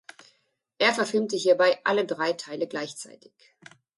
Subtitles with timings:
[0.79, 3.31] Er verfilmte hierbei alle drei Teile gleichzeitig.